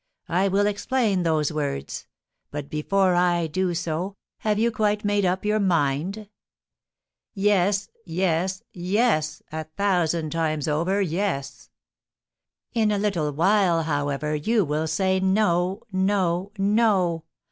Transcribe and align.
I 0.29 0.47
will 0.47 0.65
explain 0.65 1.21
those 1.21 1.51
words. 1.53 2.07
But, 2.49 2.71
before 2.71 3.13
I 3.13 3.45
do 3.45 3.75
so, 3.75 4.15
have 4.39 4.57
you 4.57 4.71
quite 4.71 5.05
made 5.05 5.25
up 5.25 5.45
your 5.45 5.59
mind?" 5.59 6.27
"Yes! 7.35 7.87
Yes! 8.03 8.63
Yes! 8.73 9.43
A 9.51 9.65
thousand 9.65 10.31
times 10.31 10.67
over, 10.67 11.03
yes!" 11.03 11.69
"In 12.73 12.89
a 12.91 12.97
little 12.97 13.31
while, 13.31 13.83
however, 13.83 14.33
you 14.33 14.65
will 14.65 14.87
say 14.87 15.19
'No! 15.19 15.83
No! 15.91 16.51
No! 16.57 17.25